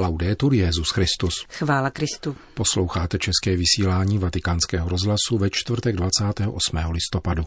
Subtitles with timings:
[0.00, 1.46] Laudetur Jezus Christus.
[1.48, 2.36] Chvála Kristu.
[2.54, 6.76] Posloucháte české vysílání Vatikánského rozhlasu ve čtvrtek 28.
[6.90, 7.44] listopadu.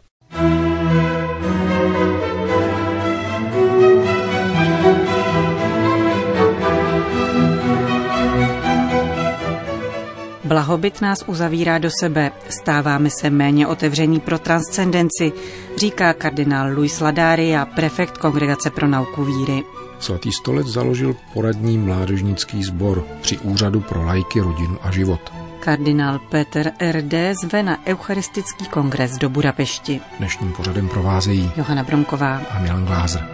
[10.54, 15.34] Blahobyt nás uzavírá do sebe, stáváme se méně otevření pro transcendenci,
[15.78, 19.64] říká kardinál Luis Ladaria, prefekt Kongregace pro nauku víry.
[20.00, 25.34] Svatý stolec založil poradní mládežnický sbor při Úřadu pro lajky, rodinu a život.
[25.60, 27.34] Kardinál Peter R.D.
[27.44, 30.02] zve na Eucharistický kongres do Budapešti.
[30.18, 33.28] Dnešním pořadem provázejí Johana Bromková a Milan Glázer.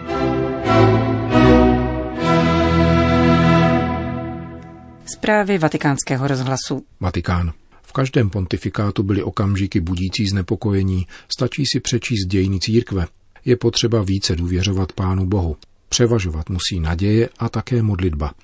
[5.12, 6.84] Zprávy vatikánského rozhlasu.
[7.00, 7.52] Vatikán.
[7.82, 13.06] V každém pontifikátu byly okamžiky budící znepokojení, stačí si přečíst dějiny církve.
[13.44, 15.56] Je potřeba více důvěřovat Pánu Bohu.
[15.88, 18.34] Převažovat musí naděje a také modlitba,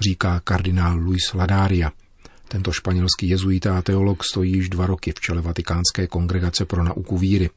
[0.00, 1.92] říká kardinál Luis Ladaria.
[2.48, 7.18] Tento španělský jezuita a teolog stojí již dva roky v čele Vatikánské kongregace pro nauku
[7.18, 7.50] víry.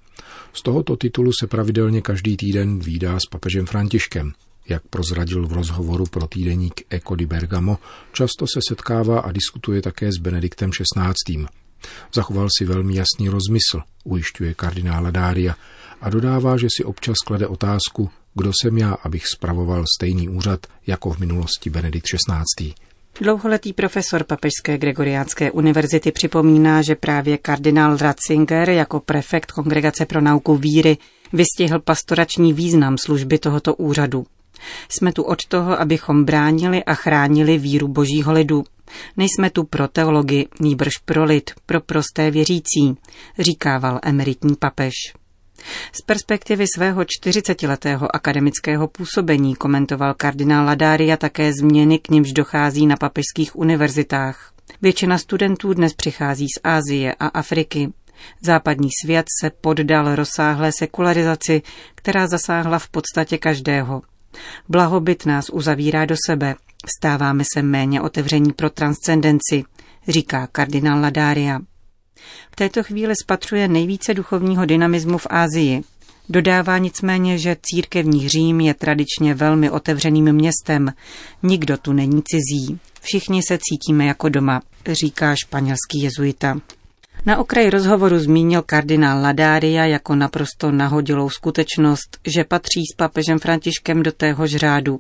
[0.54, 4.32] Z tohoto titulu se pravidelně každý týden výdá s papežem Františkem.
[4.70, 7.78] Jak prozradil v rozhovoru pro týdeník Eco di Bergamo,
[8.12, 11.46] často se setkává a diskutuje také s Benediktem XVI.
[12.14, 15.56] Zachoval si velmi jasný rozmysl, ujišťuje kardinála Dária
[16.02, 21.10] a dodává, že si občas klade otázku, kdo jsem já, abych spravoval stejný úřad jako
[21.10, 22.74] v minulosti Benedikt XVI.
[23.22, 30.58] Dlouholetý profesor Papežské Gregoriánské univerzity připomíná, že právě kardinál Ratzinger jako prefekt Kongregace pro nauku
[30.58, 30.98] víry
[31.34, 34.26] vystihl pastorační význam služby tohoto úřadu.
[34.90, 38.64] Jsme tu od toho, abychom bránili a chránili víru božího lidu.
[39.18, 42.98] Nejsme tu pro teology, nýbrž pro lid, pro prosté věřící,
[43.40, 44.94] říkával emeritní papež.
[45.92, 52.96] Z perspektivy svého 40-letého akademického působení komentoval kardinál Ladária také změny, k nimž dochází na
[52.96, 54.52] papežských univerzitách.
[54.82, 57.94] Většina studentů dnes přichází z Ázie a Afriky.
[58.42, 61.62] Západní svět se poddal rozsáhlé sekularizaci,
[61.96, 64.02] která zasáhla v podstatě každého.
[64.70, 66.56] Blahobyt nás uzavírá do sebe,
[66.98, 69.64] stáváme se méně otevření pro transcendenci,
[70.08, 71.60] říká kardinál Ladária.
[72.52, 75.82] V této chvíli spatřuje nejvíce duchovního dynamismu v Ázii.
[76.30, 80.94] Dodává nicméně, že církevní Řím je tradičně velmi otevřeným městem.
[81.44, 82.80] Nikdo tu není cizí.
[83.02, 86.60] Všichni se cítíme jako doma, říká španělský jezuita.
[87.26, 94.04] Na okraji rozhovoru zmínil kardinál Ladária jako naprosto nahodilou skutečnost, že patří s papežem Františkem
[94.04, 95.00] do téhož řádu.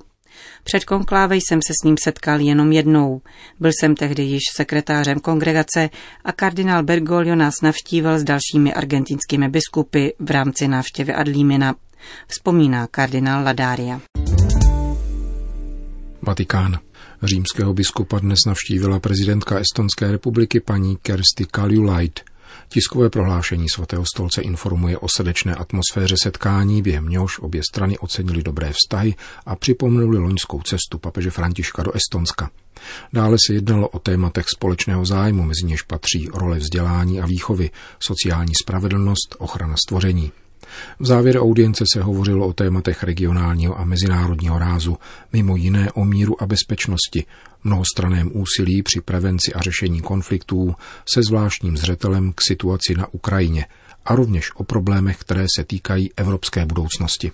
[0.64, 3.22] Před konklávej jsem se s ním setkal jenom jednou.
[3.59, 5.90] Byl jsem tehdy již sekretářem kongregace
[6.24, 11.75] a kardinál Bergoglio nás navštívil s dalšími argentinskými biskupy v rámci návštěvy Adlímina.
[12.28, 14.02] Vzpomíná kardinál Ladária.
[16.22, 16.80] Vatikán.
[17.25, 22.19] Římského biskupa dnes navštívila prezidentka Estonské republiky paní Kersti Kaljulaid.
[22.69, 28.74] Tiskové prohlášení svatého stolce informuje o srdečné atmosféře setkání, během něhož obě strany ocenili dobré
[28.74, 29.16] vztahy
[29.46, 32.52] a připomněli loňskou cestu papeže Františka do Estonska.
[33.14, 37.69] Dále se jednalo o tématech společného zájmu, mezi něž patří role vzdělání a výchovy,
[38.00, 40.31] sociální spravedlnost, ochrana stvoření.
[41.00, 44.98] V závěru audience se hovořilo o tématech regionálního a mezinárodního rázu,
[45.34, 47.26] mimo jiné o míru a bezpečnosti,
[47.64, 50.76] mnohostraném úsilí při prevenci a řešení konfliktů
[51.14, 53.66] se zvláštním zřetelem k situaci na Ukrajině
[54.06, 57.32] a rovněž o problémech, které se týkají evropské budoucnosti.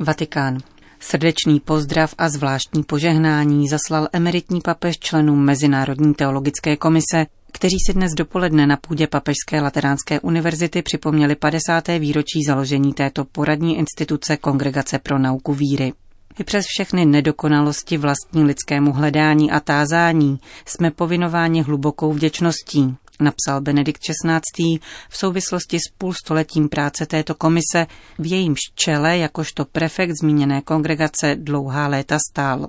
[0.00, 0.58] Vatikán.
[1.00, 7.26] Srdečný pozdrav a zvláštní požehnání zaslal emeritní papež členům Mezinárodní teologické komise,
[7.64, 11.88] kteří si dnes dopoledne na půdě Papežské lateránské univerzity připomněli 50.
[11.88, 15.92] výročí založení této poradní instituce Kongregace pro nauku víry.
[16.38, 24.00] I přes všechny nedokonalosti vlastní lidskému hledání a tázání jsme povinováni hlubokou vděčností, napsal Benedikt
[24.00, 24.78] XVI.
[25.08, 27.86] v souvislosti s půlstoletím práce této komise,
[28.18, 32.68] v jejímž čele jakožto prefekt zmíněné kongregace dlouhá léta stál.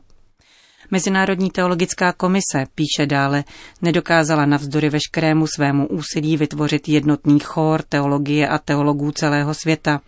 [0.92, 3.44] Mezinárodní teologická komise, píše dále,
[3.82, 10.02] nedokázala navzdory veškerému svému úsilí vytvořit jednotný chór teologie a teologů celého světa.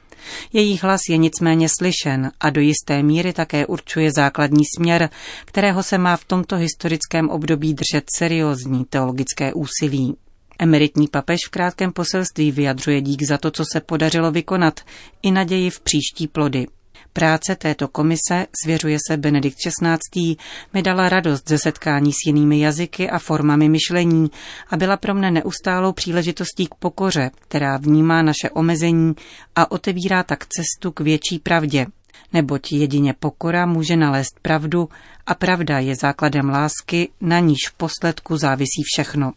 [0.53, 5.09] Jejich hlas je nicméně slyšen a do jisté míry také určuje základní směr,
[5.45, 10.15] kterého se má v tomto historickém období držet seriózní teologické úsilí.
[10.59, 14.79] Emeritní papež v krátkém poselství vyjadřuje dík za to, co se podařilo vykonat,
[15.21, 16.68] i naději v příští plody.
[17.17, 20.35] Práce této komise, svěřuje se Benedikt XVI.,
[20.73, 24.31] mi dala radost ze setkání s jinými jazyky a formami myšlení
[24.69, 29.13] a byla pro mne neustálou příležitostí k pokoře, která vnímá naše omezení
[29.55, 31.85] a otevírá tak cestu k větší pravdě,
[32.33, 34.89] Neboť jedině pokora může nalézt pravdu
[35.25, 39.33] a pravda je základem lásky, na níž v posledku závisí všechno.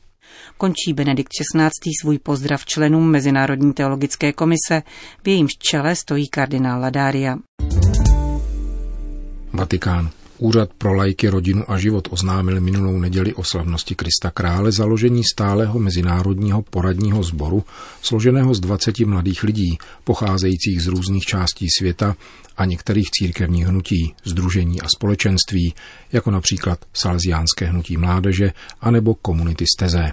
[0.56, 1.70] Končí Benedikt XVI.
[2.02, 4.82] svůj pozdrav členům Mezinárodní teologické komise,
[5.24, 7.36] v jejímž čele stojí kardinál Ladária.
[9.52, 10.10] Vatikán.
[10.38, 15.78] Úřad pro lajky, rodinu a život oznámil minulou neděli o slavnosti Krista Krále založení stálého
[15.78, 17.64] mezinárodního poradního sboru,
[18.02, 22.16] složeného z 20 mladých lidí, pocházejících z různých částí světa
[22.56, 25.74] a některých církevních hnutí, združení a společenství,
[26.12, 30.12] jako například Salesiánské hnutí mládeže anebo komunity Steze.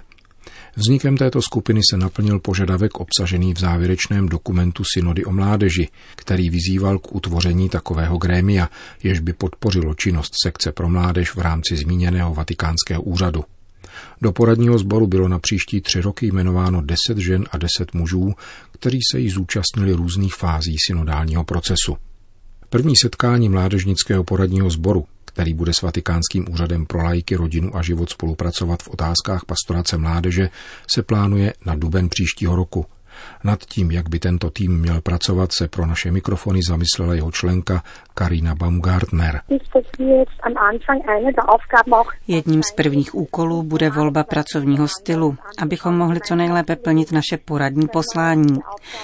[0.78, 6.98] Vznikem této skupiny se naplnil požadavek obsažený v závěrečném dokumentu Synody o mládeži, který vyzýval
[6.98, 8.68] k utvoření takového grémia,
[9.02, 13.44] jež by podpořilo činnost sekce pro mládež v rámci zmíněného vatikánského úřadu.
[14.22, 18.34] Do poradního sboru bylo na příští tři roky jmenováno deset žen a deset mužů,
[18.72, 21.96] kteří se jí zúčastnili různých fází synodálního procesu.
[22.70, 25.06] První setkání mládežnického poradního sboru,
[25.38, 30.50] který bude s Vatikánským úřadem pro lajky, rodinu a život spolupracovat v otázkách pastorace mládeže,
[30.94, 32.86] se plánuje na duben příštího roku–
[33.44, 37.82] nad tím, jak by tento tým měl pracovat, se pro naše mikrofony zamyslela jeho členka
[38.14, 39.40] Karina Baumgartner.
[42.28, 47.88] Jedním z prvních úkolů bude volba pracovního stylu, abychom mohli co nejlépe plnit naše poradní
[47.88, 48.58] poslání.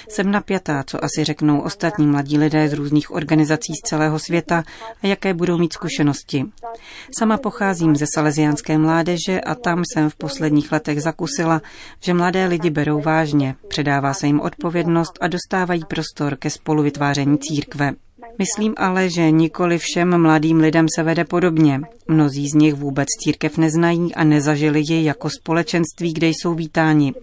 [0.09, 4.65] Jsem napjatá, co asi řeknou ostatní mladí lidé z různých organizací z celého světa
[5.03, 6.45] a jaké budou mít zkušenosti.
[7.19, 11.61] Sama pocházím ze salesiánské mládeže a tam jsem v posledních letech zakusila,
[12.01, 17.39] že mladé lidi berou vážně, předávají Dává se jim odpovědnost a dostávají prostor ke spoluvytváření
[17.39, 17.93] církve.
[18.39, 21.81] Myslím ale, že nikoli všem mladým lidem se vede podobně.
[22.09, 27.15] Mnozí z nich vůbec církev neznají a nezažili ji jako společenství, kde jsou vítáni.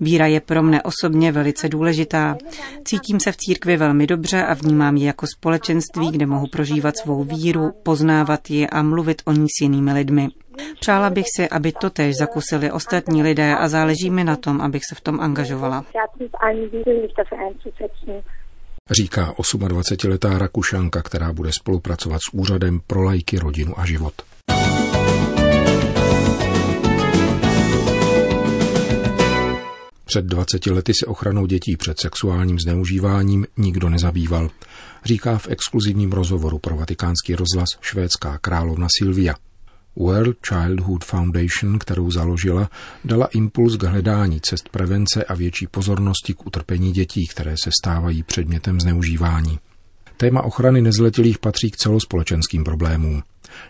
[0.00, 2.36] Víra je pro mne osobně velice důležitá.
[2.84, 7.24] Cítím se v církvi velmi dobře a vnímám ji jako společenství, kde mohu prožívat svou
[7.24, 10.28] víru, poznávat ji a mluvit o ní s jinými lidmi.
[10.80, 14.82] Přála bych si, aby to tež zakusili ostatní lidé a záleží mi na tom, abych
[14.88, 15.84] se v tom angažovala.
[18.90, 24.14] Říká 28-letá Rakušanka, která bude spolupracovat s Úřadem pro lajky, rodinu a život.
[30.04, 34.50] Před 20 lety se ochranou dětí před sexuálním zneužíváním nikdo nezabýval,
[35.04, 39.34] říká v exkluzivním rozhovoru pro vatikánský rozhlas švédská královna Silvia.
[39.96, 42.70] World Childhood Foundation, kterou založila,
[43.04, 48.22] dala impuls k hledání cest prevence a větší pozornosti k utrpení dětí, které se stávají
[48.22, 49.58] předmětem zneužívání.
[50.16, 53.22] Téma ochrany nezletilých patří k celospolečenským problémům.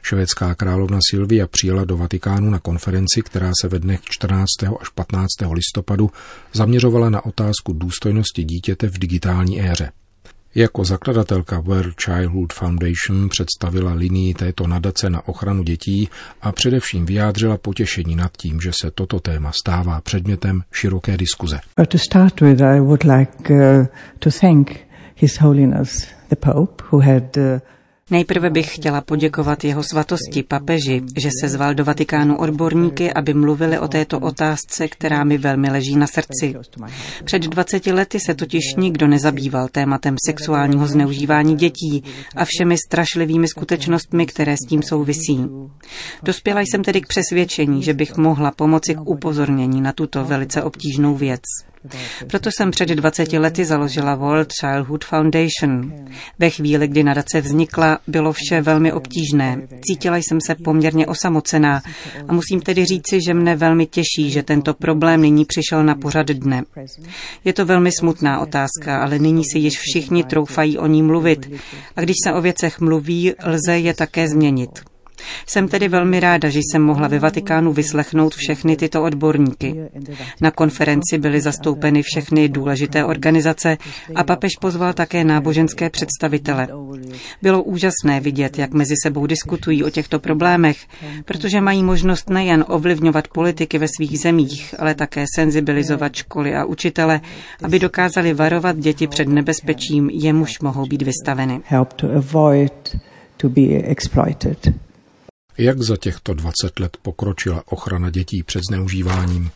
[0.03, 4.49] Švédská královna Silvia přijela do Vatikánu na konferenci, která se ve dnech 14.
[4.81, 5.29] až 15.
[5.53, 6.11] listopadu
[6.53, 9.91] zaměřovala na otázku důstojnosti dítěte v digitální éře.
[10.55, 16.09] Jako zakladatelka World Childhood Foundation představila linii této nadace na ochranu dětí
[16.43, 21.61] a především vyjádřila potěšení nad tím, že se toto téma stává předmětem široké diskuze.
[21.79, 21.85] Uh,
[27.37, 27.59] uh,
[28.13, 33.79] Nejprve bych chtěla poděkovat jeho svatosti papeži, že se zval do Vatikánu odborníky, aby mluvili
[33.79, 36.55] o této otázce, která mi velmi leží na srdci.
[37.25, 42.05] Před 20 lety se totiž nikdo nezabýval tématem sexuálního zneužívání dětí
[42.37, 45.47] a všemi strašlivými skutečnostmi, které s tím souvisí.
[46.23, 51.15] Dospěla jsem tedy k přesvědčení, že bych mohla pomoci k upozornění na tuto velice obtížnou
[51.15, 51.43] věc.
[52.27, 55.93] Proto jsem před 20 lety založila World Childhood Foundation.
[56.39, 59.69] Ve chvíli, kdy nadace vznikla, bylo vše velmi obtížné.
[59.85, 61.83] Cítila jsem se poměrně osamocená
[62.29, 66.27] a musím tedy říci, že mne velmi těší, že tento problém nyní přišel na pořad
[66.27, 66.63] dne.
[67.45, 71.51] Je to velmi smutná otázka, ale nyní si již všichni troufají o ní mluvit.
[71.97, 74.92] A když se o věcech mluví, lze je také změnit.
[75.47, 79.77] Jsem tedy velmi ráda, že jsem mohla ve Vatikánu vyslechnout všechny tyto odborníky.
[80.41, 83.79] Na konferenci byly zastoupeny všechny důležité organizace
[84.15, 86.69] a papež pozval také náboženské představitele.
[87.43, 90.77] Bylo úžasné vidět, jak mezi sebou diskutují o těchto problémech,
[91.25, 97.21] protože mají možnost nejen ovlivňovat politiky ve svých zemích, ale také senzibilizovat školy a učitele,
[97.63, 101.61] aby dokázali varovat děti před nebezpečím, jemuž mohou být vystaveny.
[105.59, 109.51] Jak za těchto 20 let pokročila ochrana dětí před zneužíváním?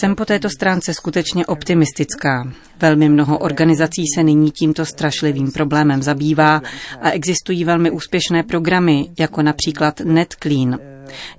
[0.00, 2.52] Jsem po této stránce skutečně optimistická.
[2.80, 6.62] Velmi mnoho organizací se nyní tímto strašlivým problémem zabývá
[7.00, 10.78] a existují velmi úspěšné programy, jako například NetClean.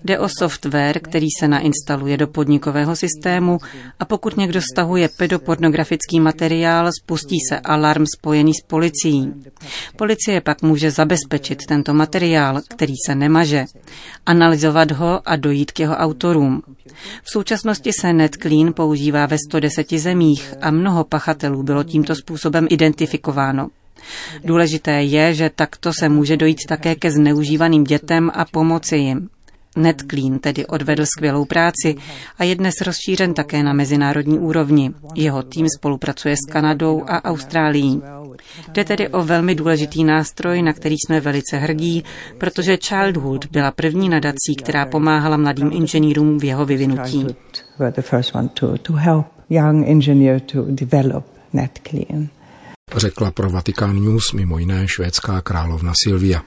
[0.04, 3.58] Jde o software, který se nainstaluje do podnikového systému
[4.00, 9.34] a pokud někdo stahuje pedopornografický materiál, spustí se alarm spojený s policií.
[9.96, 13.66] Policie pak může zabezpečit tento materiál, který se nemaže,
[14.30, 16.62] analyzovat ho a dojít k jeho autorům.
[17.24, 23.68] V současnosti se NetClean používá ve 110 zemích a mnoho pachatelů bylo tímto způsobem identifikováno.
[24.44, 29.30] Důležité je, že takto se může dojít také ke zneužívaným dětem a pomoci jim.
[29.78, 31.96] NetClean tedy odvedl skvělou práci
[32.38, 34.92] a je dnes rozšířen také na mezinárodní úrovni.
[35.16, 38.02] Jeho tým spolupracuje s Kanadou a Austrálií.
[38.72, 42.04] Jde tedy o velmi důležitý nástroj, na který jsme velice hrdí,
[42.38, 47.28] protože Childhood byla první nadací, která pomáhala mladým inženýrům v jeho vyvinutí.
[52.96, 56.42] Řekla pro Vatikán News mimo jiné švédská královna Silvia.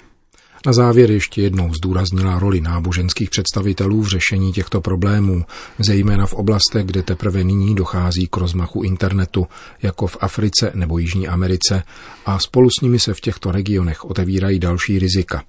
[0.67, 5.45] Na závěr ještě jednou zdůraznila roli náboženských představitelů v řešení těchto problémů,
[5.79, 9.47] zejména v oblastech, kde teprve nyní dochází k rozmachu internetu,
[9.83, 11.83] jako v Africe nebo Jižní Americe,
[12.27, 15.43] a spolu s nimi se v těchto regionech otevírají další rizika.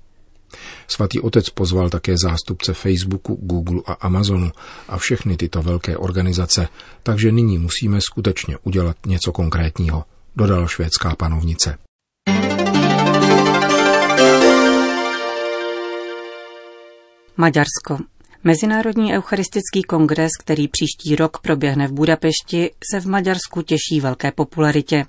[0.88, 4.52] Svatý otec pozval také zástupce Facebooku, Google a Amazonu
[4.88, 6.68] a všechny tyto velké organizace,
[7.04, 10.04] takže nyní musíme skutečně udělat něco konkrétního,
[10.36, 11.78] dodal švédská panovnice.
[17.38, 17.98] Maďarsko.
[18.44, 25.06] Mezinárodní eucharistický kongres, který příští rok proběhne v Budapešti, se v Maďarsku těší velké popularitě.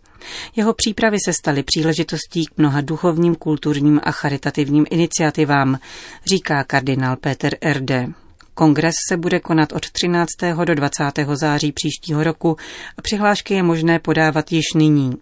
[0.57, 5.79] Jeho přípravy se staly příležitostí k mnoha duchovním, kulturním a charitativním iniciativám,
[6.27, 8.07] říká kardinál Peter Erde.
[8.55, 10.27] Kongres se bude konat od 13.
[10.65, 11.03] do 20.
[11.33, 12.57] září příštího roku
[12.99, 15.13] a přihlášky je možné podávat již nyní.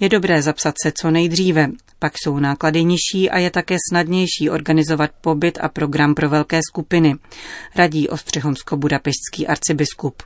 [0.00, 5.10] Je dobré zapsat se co nejdříve, pak jsou náklady nižší a je také snadnější organizovat
[5.20, 7.14] pobyt a program pro velké skupiny,
[7.76, 10.22] radí ostřehomsko-budapešský arcibiskup.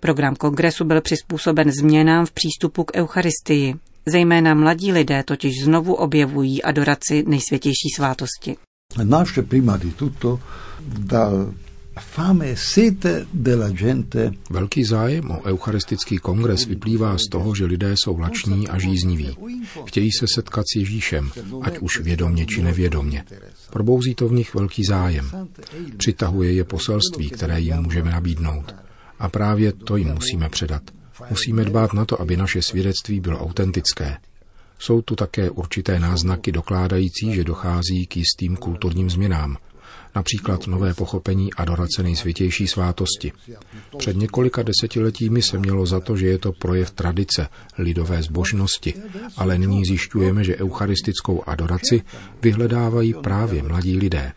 [0.00, 3.74] Program kongresu byl přizpůsoben změnám v přístupu k Eucharistii.
[4.06, 8.56] Zejména mladí lidé totiž znovu objevují adoraci nejsvětější svátosti.
[9.04, 10.40] Naše prima di tutto
[10.98, 11.54] dal
[12.00, 14.32] fame sete della gente.
[14.50, 19.36] Velký zájem o eucharistický kongres vyplývá z toho, že lidé jsou lační a žízniví.
[19.86, 21.30] Chtějí se setkat s Ježíšem,
[21.62, 23.24] ať už vědomně či nevědomně.
[23.70, 25.30] Probouzí to v nich velký zájem.
[25.96, 28.74] Přitahuje je poselství, které jim můžeme nabídnout.
[29.18, 30.82] A právě to jim musíme předat.
[31.30, 34.16] Musíme dbát na to, aby naše svědectví bylo autentické.
[34.78, 39.56] Jsou tu také určité náznaky dokládající, že dochází k jistým kulturním změnám–
[40.14, 43.32] například nové pochopení adorace nejsvětější svátosti.
[43.96, 47.48] Před několika desetiletími se mělo za to, že je to projev tradice,
[47.78, 48.94] lidové zbožnosti,
[49.36, 52.02] ale nyní zjišťujeme, že eucharistickou adoraci
[52.42, 54.32] vyhledávají právě mladí lidé.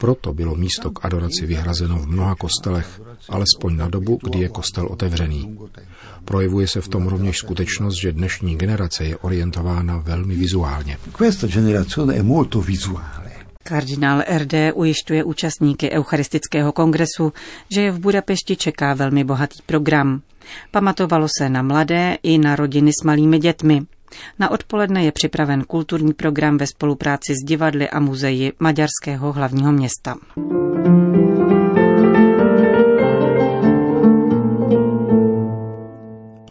[0.00, 4.86] Proto bylo místo k adoraci vyhrazeno v mnoha kostelech, alespoň na dobu, kdy je kostel
[4.86, 5.58] otevřený.
[6.24, 10.98] Projevuje se v tom rovněž skutečnost, že dnešní generace je orientována velmi vizuálně.
[11.12, 13.39] Questa generazione è molto visuale.
[13.64, 17.32] Kardinál RD ujišťuje účastníky Eucharistického kongresu,
[17.68, 20.22] že je v Budapešti čeká velmi bohatý program.
[20.70, 23.82] Pamatovalo se na mladé i na rodiny s malými dětmi.
[24.38, 30.16] Na odpoledne je připraven kulturní program ve spolupráci s divadly a muzeji maďarského hlavního města.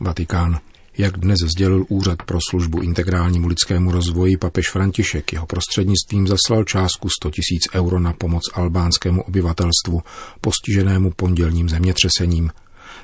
[0.01, 0.68] Vatikán.
[0.99, 7.09] Jak dnes sdělil Úřad pro službu integrálnímu lidskému rozvoji papež František, jeho prostřednictvím zaslal částku
[7.09, 10.01] 100 tisíc euro na pomoc albánskému obyvatelstvu
[10.41, 12.51] postiženému pondělním zemětřesením.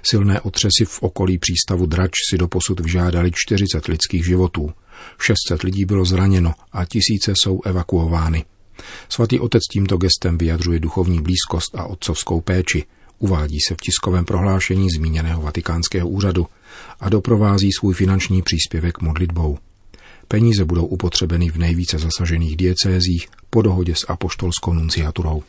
[0.04, 4.74] Silné otřesy v okolí přístavu Drač si doposud vyžádali 40 lidských životů.
[5.22, 8.46] 600 lidí bylo zraněno a tisíce jsou evakuovány.
[9.10, 12.84] Svatý otec tímto gestem vyjadřuje duchovní blízkost a otcovskou péči.
[13.20, 16.48] Uvádí se v tiskovém prohlášení zmíněného vatikánského úřadu
[17.00, 19.58] a doprovází svůj finanční příspěvek modlitbou.
[20.27, 25.44] Peníze budou upotřebeny v nejvíce zasažených diecézích po dohodě s apoštolskou nunciaturou.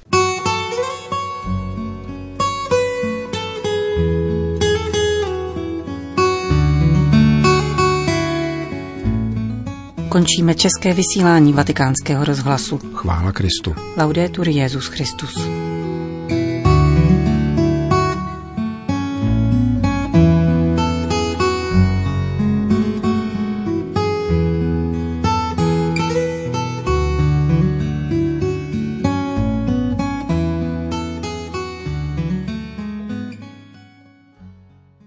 [10.09, 12.79] Končíme české vysílání vatikánského rozhlasu.
[12.95, 13.75] Chvála Kristu.
[13.97, 15.56] Laudetur Jezus Christus.